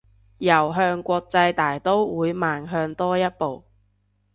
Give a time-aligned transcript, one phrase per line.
[0.39, 3.65] 又向國際大刀會邁向多一步